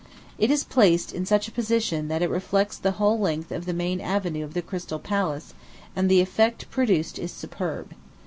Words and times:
It 0.39 0.49
is 0.49 0.63
placed 0.63 1.11
in 1.13 1.27
such 1.27 1.47
a 1.47 1.51
position 1.51 2.07
that 2.07 2.23
it 2.23 2.29
reflects 2.31 2.75
the 2.75 2.93
whole 2.93 3.19
length 3.19 3.51
of 3.51 3.67
the 3.67 3.71
main 3.73 4.01
avenue 4.01 4.43
of 4.43 4.55
the 4.55 4.63
Crystal 4.63 4.97
Palace, 4.97 5.53
and 5.95 6.09
the 6.09 6.21
effect 6.21 6.71
produced 6.71 7.19
is 7.19 7.31
superb. 7.31 7.93